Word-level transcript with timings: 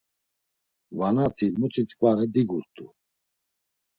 Vanati 0.97 1.45
muti 1.59 1.81
t̆ǩvare 1.89 2.25
digurt̆u. 2.33 2.85